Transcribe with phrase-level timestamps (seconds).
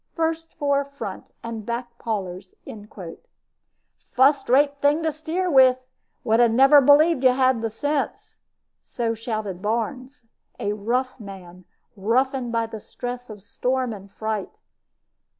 [0.15, 2.55] First floor front, and back parlors."
[4.09, 5.77] "Fust rate thing to steer with!
[6.23, 8.39] Would never have believed you had the sense!"
[8.79, 10.23] So shouted Barnes
[10.59, 14.57] a rough man, roughened by the stress of storm and fright.